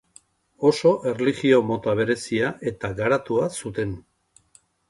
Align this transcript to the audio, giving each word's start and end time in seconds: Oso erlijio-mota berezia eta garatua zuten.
Oso 0.69 0.93
erlijio-mota 1.11 1.95
berezia 2.01 2.51
eta 2.73 2.93
garatua 3.03 3.47
zuten. 3.63 3.97